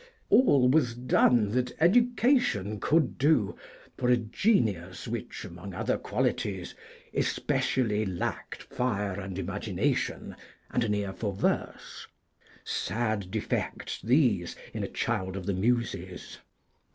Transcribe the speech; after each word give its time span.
_All 0.31 0.67
was 0.67 0.95
done 0.95 1.51
that 1.51 1.75
education 1.79 2.79
could 2.79 3.19
do 3.19 3.55
for 3.99 4.09
a 4.09 4.17
genius 4.17 5.07
which, 5.07 5.45
among 5.45 5.75
other 5.75 5.95
qualities, 5.95 6.73
'especially 7.13 8.03
lacked 8.03 8.63
fire 8.63 9.19
and 9.19 9.37
imagination,' 9.37 10.35
and 10.71 10.83
an 10.83 10.95
ear 10.95 11.13
for 11.13 11.33
verse 11.33 12.07
sad 12.63 13.29
defects 13.29 14.01
these 14.01 14.55
in 14.73 14.81
a 14.81 14.87
child 14.87 15.37
of 15.37 15.45
the 15.45 15.53
Muses. 15.53 16.39